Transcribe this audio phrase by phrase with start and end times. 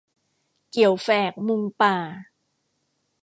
[0.71, 1.97] เกี่ยวแฝกมุงป่า